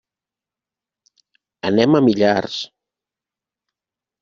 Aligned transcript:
Anem 1.71 1.99
a 1.99 2.03
Millars. 2.07 2.57